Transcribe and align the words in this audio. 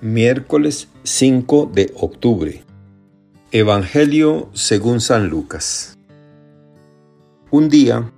Miércoles 0.00 0.88
5 1.04 1.70
de 1.72 1.94
octubre. 1.98 2.64
Evangelio 3.52 4.50
según 4.52 5.00
San 5.00 5.28
Lucas. 5.28 5.96
Un 7.50 7.68
día 7.68 8.12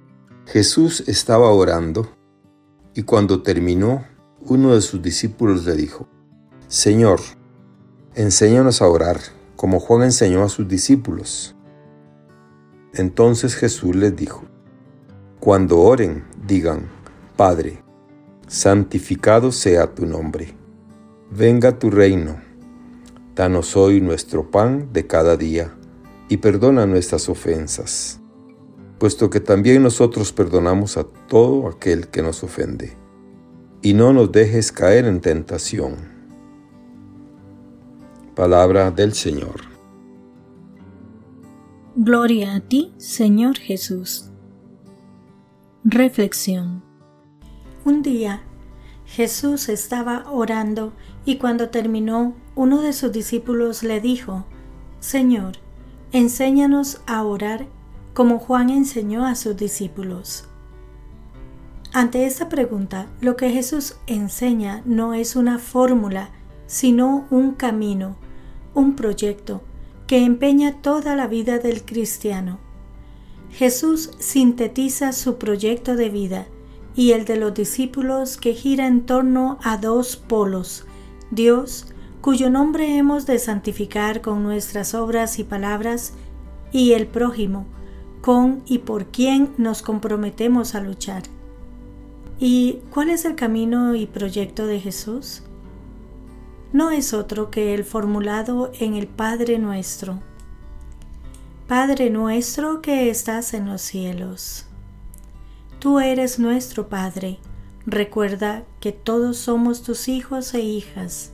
Jesús 0.46 1.04
estaba 1.06 1.50
orando 1.50 2.08
y 2.94 3.02
cuando 3.02 3.42
terminó, 3.42 4.04
uno 4.40 4.74
de 4.74 4.80
sus 4.80 5.02
discípulos 5.02 5.66
le 5.66 5.76
dijo, 5.76 6.08
Señor, 6.66 7.20
enséñanos 8.14 8.80
a 8.80 8.88
orar 8.88 9.20
como 9.54 9.78
Juan 9.78 10.02
enseñó 10.04 10.42
a 10.42 10.48
sus 10.48 10.66
discípulos. 10.66 11.54
Entonces 12.94 13.54
Jesús 13.54 13.94
les 13.94 14.16
dijo, 14.16 14.44
Cuando 15.40 15.78
oren, 15.78 16.24
digan, 16.48 16.88
Padre, 17.36 17.84
santificado 18.48 19.52
sea 19.52 19.94
tu 19.94 20.06
nombre 20.06 20.56
Venga 21.30 21.78
tu 21.78 21.90
reino. 21.90 22.36
Danos 23.34 23.76
hoy 23.76 24.00
nuestro 24.00 24.48
pan 24.48 24.92
de 24.92 25.08
cada 25.08 25.36
día 25.36 25.74
y 26.28 26.36
perdona 26.36 26.86
nuestras 26.86 27.28
ofensas, 27.28 28.20
puesto 28.98 29.28
que 29.28 29.40
también 29.40 29.82
nosotros 29.82 30.32
perdonamos 30.32 30.96
a 30.96 31.04
todo 31.04 31.68
aquel 31.68 32.08
que 32.08 32.22
nos 32.22 32.44
ofende. 32.44 32.96
Y 33.82 33.94
no 33.94 34.12
nos 34.12 34.30
dejes 34.30 34.70
caer 34.70 35.04
en 35.04 35.20
tentación. 35.20 35.96
Palabra 38.36 38.92
del 38.92 39.12
Señor. 39.12 39.62
Gloria 41.96 42.54
a 42.54 42.60
ti, 42.60 42.94
Señor 42.98 43.58
Jesús. 43.58 44.30
Reflexión. 45.82 46.84
Un 47.84 48.02
día 48.02 48.45
Jesús 49.06 49.68
estaba 49.68 50.24
orando 50.30 50.92
y 51.24 51.36
cuando 51.36 51.70
terminó, 51.70 52.34
uno 52.54 52.82
de 52.82 52.92
sus 52.92 53.12
discípulos 53.12 53.82
le 53.82 54.00
dijo, 54.00 54.44
Señor, 55.00 55.58
enséñanos 56.12 57.00
a 57.06 57.22
orar 57.22 57.66
como 58.14 58.38
Juan 58.38 58.70
enseñó 58.70 59.24
a 59.24 59.34
sus 59.34 59.56
discípulos. 59.56 60.48
Ante 61.92 62.26
esta 62.26 62.48
pregunta, 62.48 63.06
lo 63.20 63.36
que 63.36 63.50
Jesús 63.50 63.96
enseña 64.06 64.82
no 64.84 65.14
es 65.14 65.36
una 65.36 65.58
fórmula, 65.58 66.30
sino 66.66 67.26
un 67.30 67.52
camino, 67.52 68.16
un 68.74 68.96
proyecto 68.96 69.62
que 70.06 70.24
empeña 70.24 70.82
toda 70.82 71.16
la 71.16 71.26
vida 71.26 71.58
del 71.58 71.84
cristiano. 71.84 72.58
Jesús 73.50 74.10
sintetiza 74.18 75.12
su 75.12 75.38
proyecto 75.38 75.96
de 75.96 76.10
vida 76.10 76.46
y 76.96 77.12
el 77.12 77.26
de 77.26 77.36
los 77.36 77.54
discípulos 77.54 78.38
que 78.38 78.54
gira 78.54 78.86
en 78.86 79.04
torno 79.04 79.58
a 79.62 79.76
dos 79.76 80.16
polos, 80.16 80.86
Dios, 81.30 81.86
cuyo 82.22 82.50
nombre 82.50 82.96
hemos 82.96 83.26
de 83.26 83.38
santificar 83.38 84.22
con 84.22 84.42
nuestras 84.42 84.94
obras 84.94 85.38
y 85.38 85.44
palabras, 85.44 86.14
y 86.72 86.92
el 86.92 87.06
prójimo, 87.06 87.66
con 88.22 88.62
y 88.66 88.78
por 88.78 89.06
quien 89.06 89.52
nos 89.58 89.82
comprometemos 89.82 90.74
a 90.74 90.80
luchar. 90.80 91.22
¿Y 92.38 92.80
cuál 92.90 93.10
es 93.10 93.24
el 93.24 93.36
camino 93.36 93.94
y 93.94 94.06
proyecto 94.06 94.66
de 94.66 94.80
Jesús? 94.80 95.42
No 96.72 96.90
es 96.90 97.14
otro 97.14 97.50
que 97.50 97.74
el 97.74 97.84
formulado 97.84 98.72
en 98.80 98.94
el 98.94 99.06
Padre 99.06 99.58
nuestro. 99.58 100.20
Padre 101.68 102.10
nuestro 102.10 102.82
que 102.82 103.10
estás 103.10 103.54
en 103.54 103.66
los 103.66 103.82
cielos. 103.82 104.66
Tú 105.86 106.00
eres 106.00 106.40
nuestro 106.40 106.88
Padre. 106.88 107.38
Recuerda 107.86 108.64
que 108.80 108.90
todos 108.90 109.36
somos 109.36 109.84
tus 109.84 110.08
hijos 110.08 110.52
e 110.52 110.60
hijas. 110.60 111.30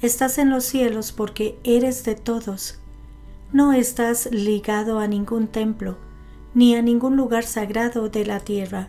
Estás 0.00 0.38
en 0.38 0.50
los 0.50 0.62
cielos 0.62 1.10
porque 1.10 1.58
eres 1.64 2.04
de 2.04 2.14
todos. 2.14 2.78
No 3.52 3.72
estás 3.72 4.28
ligado 4.30 5.00
a 5.00 5.08
ningún 5.08 5.48
templo, 5.48 5.96
ni 6.54 6.76
a 6.76 6.82
ningún 6.82 7.16
lugar 7.16 7.42
sagrado 7.42 8.08
de 8.08 8.24
la 8.24 8.38
tierra. 8.38 8.86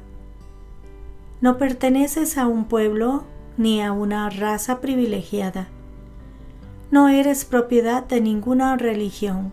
No 1.41 1.57
perteneces 1.57 2.37
a 2.37 2.45
un 2.45 2.65
pueblo 2.65 3.23
ni 3.57 3.81
a 3.81 3.93
una 3.93 4.29
raza 4.29 4.79
privilegiada. 4.79 5.69
No 6.91 7.09
eres 7.09 7.45
propiedad 7.45 8.03
de 8.03 8.21
ninguna 8.21 8.77
religión. 8.77 9.51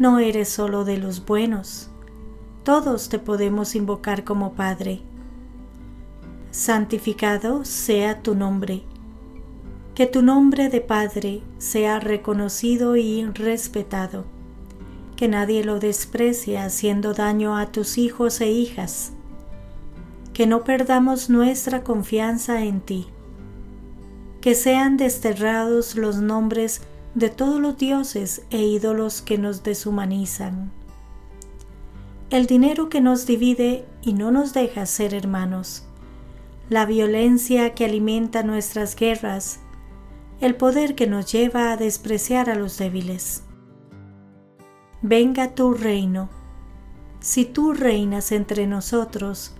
No 0.00 0.18
eres 0.18 0.48
solo 0.48 0.84
de 0.84 0.96
los 0.98 1.24
buenos 1.24 1.90
todos 2.68 3.08
te 3.08 3.18
podemos 3.18 3.74
invocar 3.74 4.24
como 4.24 4.52
Padre. 4.52 5.00
Santificado 6.50 7.64
sea 7.64 8.20
tu 8.20 8.34
nombre. 8.34 8.82
Que 9.94 10.06
tu 10.06 10.20
nombre 10.20 10.68
de 10.68 10.82
Padre 10.82 11.40
sea 11.56 11.98
reconocido 11.98 12.96
y 12.96 13.24
respetado. 13.24 14.26
Que 15.16 15.28
nadie 15.28 15.64
lo 15.64 15.78
desprecie 15.78 16.58
haciendo 16.58 17.14
daño 17.14 17.56
a 17.56 17.72
tus 17.72 17.96
hijos 17.96 18.38
e 18.42 18.50
hijas. 18.50 19.12
Que 20.34 20.46
no 20.46 20.62
perdamos 20.62 21.30
nuestra 21.30 21.82
confianza 21.82 22.62
en 22.64 22.82
ti. 22.82 23.06
Que 24.42 24.54
sean 24.54 24.98
desterrados 24.98 25.96
los 25.96 26.20
nombres 26.20 26.82
de 27.14 27.30
todos 27.30 27.62
los 27.62 27.78
dioses 27.78 28.42
e 28.50 28.58
ídolos 28.58 29.22
que 29.22 29.38
nos 29.38 29.62
deshumanizan 29.62 30.70
el 32.30 32.46
dinero 32.46 32.90
que 32.90 33.00
nos 33.00 33.24
divide 33.24 33.86
y 34.02 34.12
no 34.12 34.30
nos 34.30 34.52
deja 34.52 34.84
ser 34.84 35.14
hermanos, 35.14 35.86
la 36.68 36.84
violencia 36.84 37.72
que 37.74 37.86
alimenta 37.86 38.42
nuestras 38.42 38.94
guerras, 38.96 39.60
el 40.40 40.54
poder 40.54 40.94
que 40.94 41.06
nos 41.06 41.32
lleva 41.32 41.72
a 41.72 41.78
despreciar 41.78 42.50
a 42.50 42.54
los 42.54 42.76
débiles. 42.76 43.44
Venga 45.00 45.54
tu 45.54 45.72
reino. 45.72 46.28
Si 47.20 47.46
tú 47.46 47.72
reinas 47.72 48.30
entre 48.30 48.66
nosotros, 48.66 49.54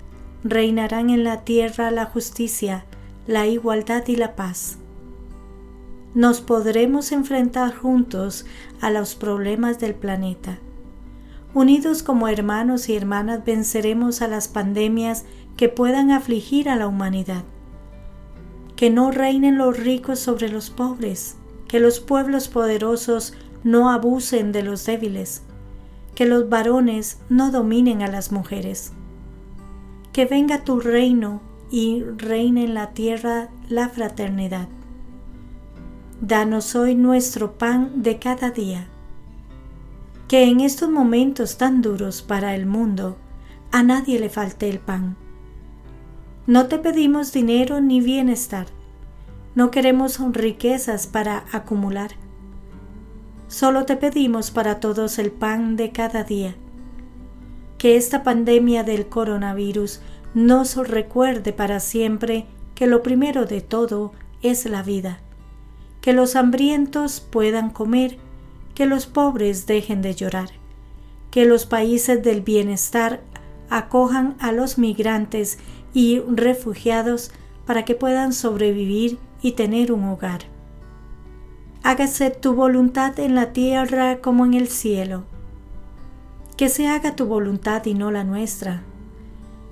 reinarán 0.44 1.08
en 1.08 1.24
la 1.24 1.44
tierra 1.44 1.90
la 1.90 2.04
justicia, 2.04 2.84
la 3.26 3.46
igualdad 3.46 4.06
y 4.08 4.16
la 4.16 4.36
paz. 4.36 4.76
Nos 6.14 6.42
podremos 6.42 7.12
enfrentar 7.12 7.74
juntos 7.74 8.44
a 8.82 8.90
los 8.90 9.14
problemas 9.14 9.78
del 9.78 9.94
planeta 9.94 10.58
Unidos 11.54 12.02
como 12.02 12.28
hermanos 12.28 12.88
y 12.90 12.96
hermanas 12.96 13.44
venceremos 13.44 14.20
a 14.20 14.28
las 14.28 14.48
pandemias 14.48 15.24
que 15.56 15.68
puedan 15.68 16.10
afligir 16.10 16.68
a 16.68 16.76
la 16.76 16.86
humanidad. 16.86 17.42
Que 18.76 18.90
no 18.90 19.10
reinen 19.10 19.56
los 19.56 19.78
ricos 19.78 20.18
sobre 20.18 20.50
los 20.50 20.68
pobres, 20.68 21.36
que 21.66 21.80
los 21.80 22.00
pueblos 22.00 22.48
poderosos 22.48 23.34
no 23.64 23.90
abusen 23.90 24.52
de 24.52 24.62
los 24.62 24.84
débiles, 24.84 25.42
que 26.14 26.26
los 26.26 26.48
varones 26.48 27.18
no 27.30 27.50
dominen 27.50 28.02
a 28.02 28.08
las 28.08 28.30
mujeres. 28.30 28.92
Que 30.12 30.26
venga 30.26 30.64
tu 30.64 30.80
reino 30.80 31.40
y 31.70 32.02
reine 32.02 32.64
en 32.64 32.74
la 32.74 32.90
tierra 32.90 33.48
la 33.68 33.88
fraternidad. 33.88 34.68
Danos 36.20 36.74
hoy 36.74 36.94
nuestro 36.94 37.56
pan 37.56 38.02
de 38.02 38.18
cada 38.18 38.50
día 38.50 38.88
que 40.28 40.44
en 40.44 40.60
estos 40.60 40.90
momentos 40.90 41.56
tan 41.56 41.80
duros 41.80 42.20
para 42.20 42.54
el 42.54 42.66
mundo 42.66 43.16
a 43.72 43.82
nadie 43.82 44.20
le 44.20 44.28
falte 44.28 44.68
el 44.68 44.78
pan. 44.78 45.16
No 46.46 46.66
te 46.66 46.78
pedimos 46.78 47.32
dinero 47.32 47.80
ni 47.80 48.00
bienestar, 48.00 48.66
no 49.54 49.70
queremos 49.70 50.20
riquezas 50.32 51.06
para 51.06 51.44
acumular. 51.52 52.10
Solo 53.48 53.86
te 53.86 53.96
pedimos 53.96 54.50
para 54.50 54.80
todos 54.80 55.18
el 55.18 55.30
pan 55.32 55.76
de 55.76 55.92
cada 55.92 56.24
día. 56.24 56.54
Que 57.78 57.96
esta 57.96 58.22
pandemia 58.22 58.84
del 58.84 59.08
coronavirus 59.08 60.00
nos 60.34 60.76
recuerde 60.76 61.54
para 61.54 61.80
siempre 61.80 62.46
que 62.74 62.86
lo 62.86 63.02
primero 63.02 63.46
de 63.46 63.62
todo 63.62 64.12
es 64.42 64.66
la 64.66 64.82
vida. 64.82 65.20
Que 66.02 66.12
los 66.12 66.36
hambrientos 66.36 67.20
puedan 67.20 67.70
comer 67.70 68.18
que 68.78 68.86
los 68.86 69.06
pobres 69.06 69.66
dejen 69.66 70.02
de 70.02 70.14
llorar, 70.14 70.50
que 71.32 71.46
los 71.46 71.66
países 71.66 72.22
del 72.22 72.42
bienestar 72.42 73.20
acojan 73.68 74.36
a 74.38 74.52
los 74.52 74.78
migrantes 74.78 75.58
y 75.92 76.20
refugiados 76.20 77.32
para 77.66 77.84
que 77.84 77.96
puedan 77.96 78.32
sobrevivir 78.32 79.18
y 79.42 79.52
tener 79.52 79.90
un 79.90 80.04
hogar. 80.04 80.42
Hágase 81.82 82.30
tu 82.30 82.54
voluntad 82.54 83.18
en 83.18 83.34
la 83.34 83.52
tierra 83.52 84.20
como 84.20 84.46
en 84.46 84.54
el 84.54 84.68
cielo. 84.68 85.24
Que 86.56 86.68
se 86.68 86.86
haga 86.86 87.16
tu 87.16 87.26
voluntad 87.26 87.84
y 87.84 87.94
no 87.94 88.12
la 88.12 88.22
nuestra. 88.22 88.84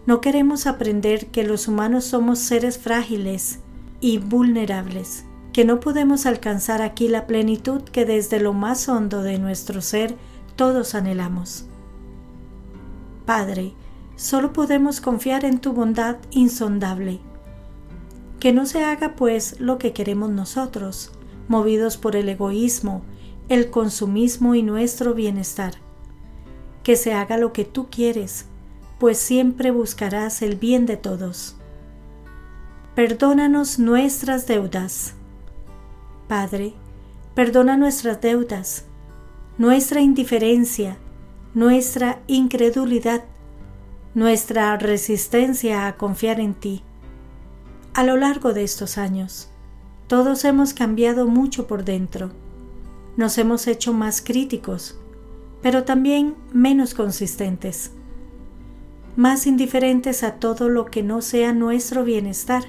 No 0.05 0.21
queremos 0.21 0.67
aprender 0.67 1.27
que 1.27 1.45
los 1.45 1.69
humanos 1.69 2.07
somos 2.07 2.41
seres 2.41 2.77
frágiles 2.77 3.61
y 4.01 4.19
vulnerables 4.19 5.27
que 5.57 5.65
no 5.65 5.81
podemos 5.81 6.27
alcanzar 6.27 6.83
aquí 6.83 7.09
la 7.09 7.27
plenitud 7.27 7.81
que 7.81 8.05
desde 8.05 8.41
lo 8.41 8.53
más 8.53 8.91
hondo 8.91 9.23
de 9.23 9.39
nuestro 9.39 9.81
ser 9.81 10.15
todos 10.55 10.95
anhelamos. 10.95 11.65
Padre, 13.25 13.73
solo 14.17 14.53
podemos 14.53 15.01
confiar 15.01 15.47
en 15.47 15.59
tu 15.59 15.73
bondad 15.73 16.19
insondable. 16.31 17.21
Que 18.39 18.53
no 18.53 18.67
se 18.67 18.85
haga 18.85 19.17
pues 19.17 19.59
lo 19.59 19.79
que 19.79 19.95
queremos 19.95 20.29
nosotros, 20.29 21.13
movidos 21.49 21.97
por 21.97 22.17
el 22.17 22.29
egoísmo, 22.29 23.01
el 23.49 23.71
consumismo 23.71 24.55
y 24.55 24.63
nuestro 24.63 25.15
bienestar. 25.15 25.77
Que 26.83 26.97
se 26.97 27.15
haga 27.15 27.39
lo 27.39 27.55
que 27.55 27.65
tú 27.65 27.87
quieres, 27.91 28.45
pues 28.99 29.17
siempre 29.17 29.71
buscarás 29.71 30.43
el 30.43 30.57
bien 30.57 30.85
de 30.85 30.99
todos. 30.99 31.57
Perdónanos 32.95 33.79
nuestras 33.79 34.47
deudas. 34.47 35.15
Padre, 36.29 36.75
perdona 37.35 37.77
nuestras 37.77 38.21
deudas, 38.21 38.85
nuestra 39.59 40.01
indiferencia, 40.01 40.97
nuestra 41.55 42.21
incredulidad, 42.27 43.25
nuestra 44.15 44.77
resistencia 44.77 45.87
a 45.87 45.97
confiar 45.97 46.41
en 46.41 46.55
ti. 46.55 46.83
A 47.95 48.03
lo 48.03 48.17
largo 48.17 48.53
de 48.53 48.65
estos 48.65 48.99
años, 48.99 49.51
todos 50.09 50.45
hemos 50.45 50.75
cambiado 50.75 51.27
mucho 51.27 51.69
por 51.69 51.85
dentro. 51.85 52.31
Nos 53.17 53.39
hemos 53.39 53.69
hecho 53.69 53.93
más 53.93 54.21
críticos, 54.21 54.99
pero 55.63 55.85
también 55.85 56.35
menos 56.53 56.93
consistentes, 56.93 57.93
más 59.15 59.47
indiferentes 59.47 60.25
a 60.25 60.35
todo 60.35 60.69
lo 60.69 60.87
que 60.87 61.03
no 61.03 61.23
sea 61.23 61.53
nuestro 61.53 62.03
bienestar, 62.03 62.65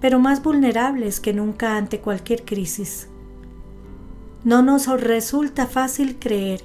pero 0.00 0.18
más 0.18 0.42
vulnerables 0.42 1.20
que 1.20 1.32
nunca 1.32 1.76
ante 1.76 2.00
cualquier 2.00 2.44
crisis. 2.44 3.08
No 4.44 4.62
nos 4.62 4.86
resulta 4.86 5.66
fácil 5.66 6.18
creer, 6.18 6.62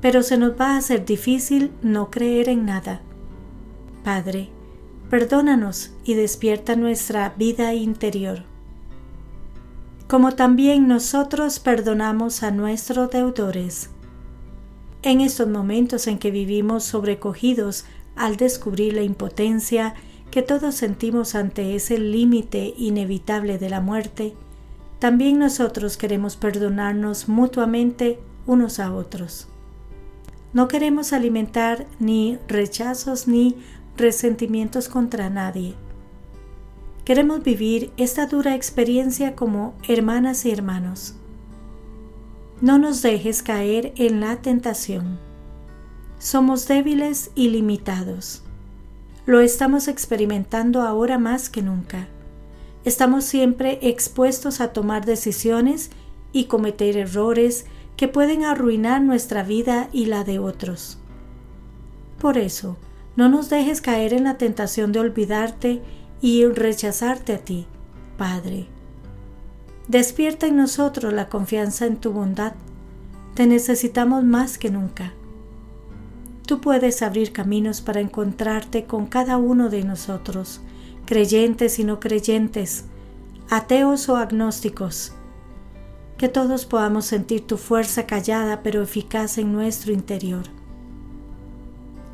pero 0.00 0.22
se 0.22 0.38
nos 0.38 0.52
va 0.60 0.74
a 0.74 0.76
hacer 0.76 1.04
difícil 1.04 1.72
no 1.82 2.10
creer 2.10 2.48
en 2.48 2.64
nada. 2.64 3.02
Padre, 4.04 4.50
perdónanos 5.10 5.92
y 6.04 6.14
despierta 6.14 6.76
nuestra 6.76 7.34
vida 7.36 7.74
interior. 7.74 8.44
Como 10.08 10.32
también 10.32 10.88
nosotros 10.88 11.58
perdonamos 11.58 12.42
a 12.42 12.50
nuestros 12.50 13.10
deudores. 13.10 13.90
En 15.02 15.20
estos 15.20 15.48
momentos 15.48 16.06
en 16.06 16.18
que 16.18 16.30
vivimos 16.30 16.84
sobrecogidos 16.84 17.84
al 18.14 18.36
descubrir 18.36 18.94
la 18.94 19.02
impotencia 19.02 19.94
que 20.32 20.40
todos 20.40 20.74
sentimos 20.74 21.34
ante 21.34 21.76
ese 21.76 21.98
límite 21.98 22.72
inevitable 22.78 23.58
de 23.58 23.68
la 23.68 23.82
muerte, 23.82 24.32
también 24.98 25.38
nosotros 25.38 25.98
queremos 25.98 26.36
perdonarnos 26.36 27.28
mutuamente 27.28 28.18
unos 28.46 28.78
a 28.80 28.94
otros. 28.94 29.48
No 30.54 30.68
queremos 30.68 31.12
alimentar 31.12 31.86
ni 31.98 32.38
rechazos 32.48 33.28
ni 33.28 33.56
resentimientos 33.98 34.88
contra 34.88 35.28
nadie. 35.28 35.74
Queremos 37.04 37.42
vivir 37.42 37.92
esta 37.98 38.26
dura 38.26 38.54
experiencia 38.54 39.36
como 39.36 39.74
hermanas 39.86 40.46
y 40.46 40.50
hermanos. 40.50 41.14
No 42.62 42.78
nos 42.78 43.02
dejes 43.02 43.42
caer 43.42 43.92
en 43.96 44.20
la 44.20 44.36
tentación. 44.36 45.18
Somos 46.18 46.66
débiles 46.68 47.32
y 47.34 47.50
limitados. 47.50 48.44
Lo 49.24 49.40
estamos 49.40 49.86
experimentando 49.86 50.82
ahora 50.82 51.16
más 51.16 51.48
que 51.48 51.62
nunca. 51.62 52.08
Estamos 52.84 53.24
siempre 53.24 53.78
expuestos 53.82 54.60
a 54.60 54.72
tomar 54.72 55.04
decisiones 55.04 55.90
y 56.32 56.46
cometer 56.46 56.96
errores 56.96 57.66
que 57.96 58.08
pueden 58.08 58.44
arruinar 58.44 59.00
nuestra 59.00 59.44
vida 59.44 59.88
y 59.92 60.06
la 60.06 60.24
de 60.24 60.40
otros. 60.40 60.98
Por 62.18 62.36
eso, 62.36 62.76
no 63.14 63.28
nos 63.28 63.48
dejes 63.48 63.80
caer 63.80 64.12
en 64.12 64.24
la 64.24 64.38
tentación 64.38 64.90
de 64.90 64.98
olvidarte 64.98 65.82
y 66.20 66.44
rechazarte 66.46 67.34
a 67.34 67.38
ti, 67.38 67.66
Padre. 68.18 68.66
Despierta 69.86 70.46
en 70.46 70.56
nosotros 70.56 71.12
la 71.12 71.28
confianza 71.28 71.86
en 71.86 71.96
tu 71.96 72.12
bondad. 72.12 72.54
Te 73.34 73.46
necesitamos 73.46 74.24
más 74.24 74.58
que 74.58 74.70
nunca. 74.70 75.12
Tú 76.46 76.60
puedes 76.60 77.02
abrir 77.02 77.32
caminos 77.32 77.80
para 77.80 78.00
encontrarte 78.00 78.84
con 78.84 79.06
cada 79.06 79.36
uno 79.36 79.70
de 79.70 79.84
nosotros, 79.84 80.60
creyentes 81.06 81.78
y 81.78 81.84
no 81.84 82.00
creyentes, 82.00 82.84
ateos 83.48 84.08
o 84.08 84.16
agnósticos. 84.16 85.12
Que 86.18 86.28
todos 86.28 86.66
podamos 86.66 87.06
sentir 87.06 87.46
tu 87.46 87.56
fuerza 87.56 88.06
callada 88.06 88.62
pero 88.62 88.82
eficaz 88.82 89.38
en 89.38 89.52
nuestro 89.52 89.92
interior 89.92 90.44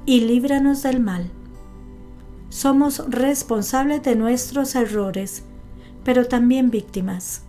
y 0.09 0.21
líbranos 0.21 0.83
del 0.83 1.01
mal. 1.01 1.31
Somos 2.49 3.05
responsables 3.11 4.03
de 4.03 4.17
nuestros 4.17 4.75
errores, 4.75 5.43
pero 6.03 6.25
también 6.25 6.71
víctimas. 6.71 7.43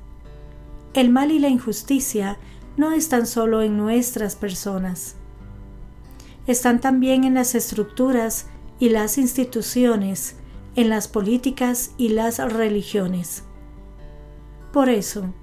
El 0.94 1.10
mal 1.10 1.32
y 1.32 1.40
la 1.40 1.48
injusticia 1.48 2.38
no 2.76 2.92
están 2.92 3.28
solo 3.28 3.62
en 3.62 3.78
nuestras 3.78 4.36
personas, 4.36 5.16
están 6.52 6.82
también 6.82 7.26
en 7.26 7.36
las 7.36 7.54
estructuras 7.54 8.48
y 8.80 8.90
las 8.90 9.18
instituciones, 9.18 10.36
en 10.76 10.90
las 10.90 11.08
políticas 11.08 11.92
y 11.98 12.10
las 12.10 12.40
religiones. 12.40 13.44
Por 14.72 14.90
eso, 14.90 15.34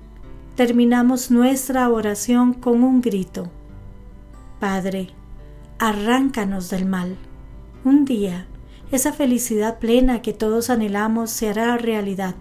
terminamos 0.56 1.31
nuestra 1.31 1.88
oración 1.91 2.55
con 2.55 2.82
un 2.82 3.00
grito. 3.00 3.50
Padre, 4.58 5.11
arráncanos 5.79 6.70
del 6.70 6.87
mal. 6.87 7.17
Un 7.85 8.05
día, 8.05 8.47
esa 8.91 9.12
felicidad 9.12 9.79
plena 9.79 10.23
que 10.23 10.32
todos 10.32 10.70
anhelamos 10.70 11.31
se 11.31 11.49
hará 11.49 11.76
realidad. 11.76 12.35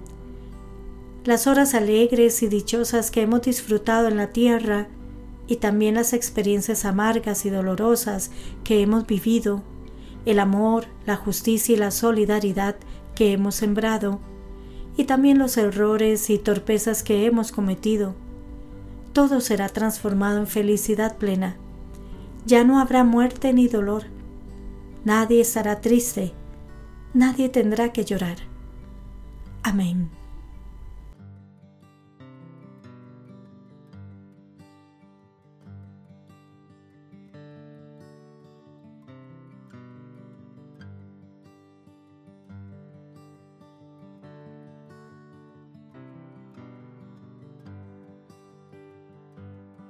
Las 1.23 1.45
horas 1.45 1.73
alegres 1.73 2.41
y 2.41 2.47
dichosas 2.47 3.11
que 3.11 3.21
hemos 3.21 3.41
disfrutado 3.41 4.07
en 4.07 4.17
la 4.17 4.27
tierra 4.27 4.87
y 5.47 5.57
también 5.57 5.95
las 5.95 6.13
experiencias 6.13 6.85
amargas 6.85 7.45
y 7.45 7.49
dolorosas 7.49 8.31
que 8.63 8.81
hemos 8.81 9.05
vivido, 9.05 9.63
el 10.25 10.39
amor, 10.39 10.85
la 11.05 11.15
justicia 11.15 11.75
y 11.75 11.77
la 11.77 11.91
solidaridad 11.91 12.75
que 13.15 13.31
hemos 13.31 13.55
sembrado, 13.55 14.19
y 14.97 15.03
también 15.03 15.37
los 15.37 15.57
errores 15.57 16.29
y 16.29 16.37
torpezas 16.37 17.03
que 17.03 17.25
hemos 17.25 17.51
cometido, 17.51 18.15
todo 19.13 19.41
será 19.41 19.69
transformado 19.69 20.39
en 20.39 20.47
felicidad 20.47 21.17
plena 21.17 21.57
ya 22.45 22.63
no 22.63 22.79
habrá 22.79 23.03
muerte 23.03 23.53
ni 23.53 23.67
dolor. 23.67 24.03
Nadie 25.03 25.41
estará 25.41 25.81
triste. 25.81 26.33
Nadie 27.13 27.49
tendrá 27.49 27.91
que 27.91 28.05
llorar. 28.05 28.37
Amén. 29.63 30.11